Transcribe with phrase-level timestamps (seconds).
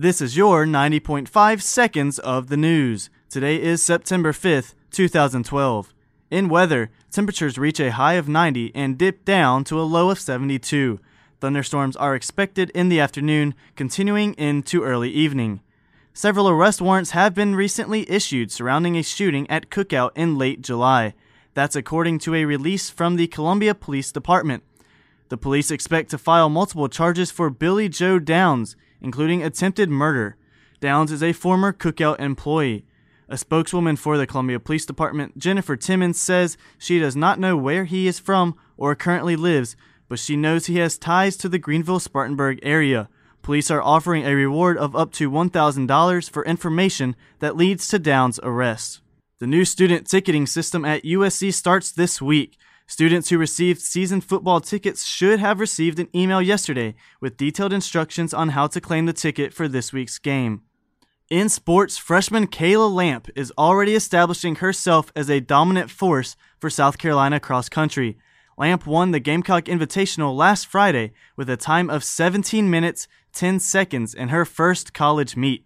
[0.00, 3.10] This is your 90.5 seconds of the news.
[3.28, 5.92] Today is September 5th, 2012.
[6.30, 10.18] In weather, temperatures reach a high of 90 and dip down to a low of
[10.18, 11.00] 72.
[11.42, 15.60] Thunderstorms are expected in the afternoon, continuing into early evening.
[16.14, 21.12] Several arrest warrants have been recently issued surrounding a shooting at Cookout in late July.
[21.52, 24.62] That's according to a release from the Columbia Police Department.
[25.28, 30.36] The police expect to file multiple charges for Billy Joe Downs, including attempted murder.
[30.80, 32.84] Downs is a former Cookout employee.
[33.28, 37.84] A spokeswoman for the Columbia Police Department, Jennifer Timmons, says she does not know where
[37.84, 39.76] he is from or currently lives,
[40.08, 43.08] but she knows he has ties to the Greenville Spartanburg area.
[43.42, 48.40] Police are offering a reward of up to $1,000 for information that leads to Downs'
[48.42, 49.00] arrest.
[49.38, 52.58] The new student ticketing system at USC starts this week.
[52.90, 58.34] Students who received season football tickets should have received an email yesterday with detailed instructions
[58.34, 60.62] on how to claim the ticket for this week's game.
[61.30, 66.98] In sports, freshman Kayla Lamp is already establishing herself as a dominant force for South
[66.98, 68.18] Carolina cross country.
[68.58, 74.14] Lamp won the Gamecock Invitational last Friday with a time of 17 minutes 10 seconds
[74.14, 75.64] in her first college meet.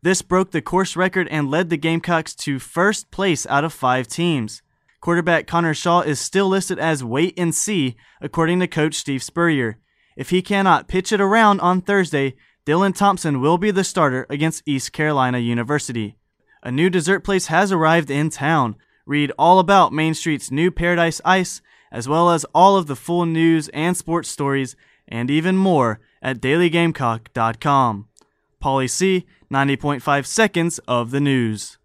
[0.00, 4.08] This broke the course record and led the Gamecocks to first place out of five
[4.08, 4.62] teams.
[5.02, 9.78] Quarterback Connor Shaw is still listed as wait and see, according to coach Steve Spurrier.
[10.16, 14.62] If he cannot pitch it around on Thursday, Dylan Thompson will be the starter against
[14.64, 16.14] East Carolina University.
[16.62, 18.76] A new dessert place has arrived in town.
[19.04, 23.26] Read all about Main Street's new Paradise Ice, as well as all of the full
[23.26, 24.76] news and sports stories,
[25.08, 28.06] and even more at dailygamecock.com.
[28.62, 31.78] Pauly C, 90.5 seconds of the news.